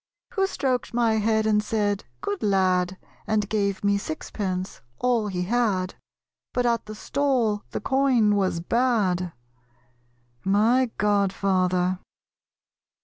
[0.33, 5.93] Who stroked my head, and said "Good lad," And gave me sixpence, "all he had";
[6.55, 9.31] But at the stall the coin was bad?
[10.43, 11.99] My Godfather.